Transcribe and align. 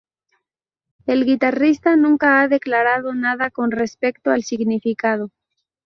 El 1.05 1.25
guitarrista 1.25 1.95
nunca 1.95 2.41
ha 2.41 2.47
declarado 2.47 3.13
nada 3.13 3.51
con 3.51 3.69
respecto 3.69 4.31
al 4.31 4.41
significado. 4.43 5.29